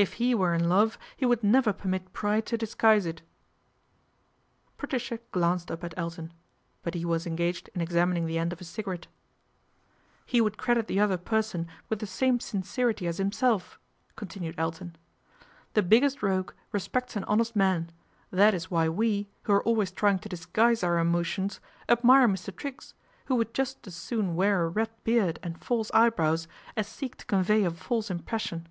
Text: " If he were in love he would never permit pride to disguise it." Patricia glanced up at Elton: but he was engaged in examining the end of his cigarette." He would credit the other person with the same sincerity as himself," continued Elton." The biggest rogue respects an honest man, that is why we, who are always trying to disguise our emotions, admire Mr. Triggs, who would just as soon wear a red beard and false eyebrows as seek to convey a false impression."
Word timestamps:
" - -
If 0.10 0.14
he 0.14 0.34
were 0.34 0.54
in 0.54 0.66
love 0.70 0.96
he 1.14 1.26
would 1.26 1.44
never 1.44 1.74
permit 1.74 2.14
pride 2.14 2.46
to 2.46 2.56
disguise 2.56 3.04
it." 3.04 3.20
Patricia 4.78 5.18
glanced 5.30 5.70
up 5.70 5.84
at 5.84 5.92
Elton: 5.94 6.32
but 6.82 6.94
he 6.94 7.04
was 7.04 7.26
engaged 7.26 7.68
in 7.74 7.82
examining 7.82 8.24
the 8.24 8.38
end 8.38 8.50
of 8.50 8.60
his 8.60 8.68
cigarette." 8.70 9.08
He 10.24 10.40
would 10.40 10.56
credit 10.56 10.86
the 10.86 10.98
other 11.00 11.18
person 11.18 11.68
with 11.90 11.98
the 11.98 12.06
same 12.06 12.40
sincerity 12.40 13.06
as 13.06 13.18
himself," 13.18 13.78
continued 14.16 14.54
Elton." 14.56 14.96
The 15.74 15.82
biggest 15.82 16.22
rogue 16.22 16.52
respects 16.72 17.14
an 17.14 17.24
honest 17.24 17.54
man, 17.54 17.92
that 18.30 18.54
is 18.54 18.70
why 18.70 18.88
we, 18.88 19.28
who 19.42 19.52
are 19.52 19.62
always 19.64 19.90
trying 19.92 20.20
to 20.20 20.30
disguise 20.30 20.82
our 20.82 20.98
emotions, 20.98 21.60
admire 21.90 22.26
Mr. 22.26 22.56
Triggs, 22.56 22.94
who 23.26 23.34
would 23.34 23.52
just 23.52 23.86
as 23.86 23.96
soon 23.96 24.34
wear 24.34 24.64
a 24.64 24.68
red 24.70 24.88
beard 25.04 25.38
and 25.42 25.62
false 25.62 25.90
eyebrows 25.92 26.48
as 26.74 26.88
seek 26.88 27.16
to 27.18 27.26
convey 27.26 27.64
a 27.64 27.70
false 27.70 28.08
impression." 28.10 28.66